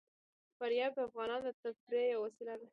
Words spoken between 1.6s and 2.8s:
تفریح یوه وسیله ده.